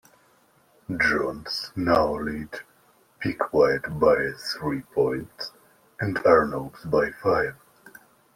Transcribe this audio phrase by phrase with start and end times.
[0.97, 2.61] Jones now led
[3.19, 5.51] Piquet by three points
[5.99, 7.55] and Arnoux by five.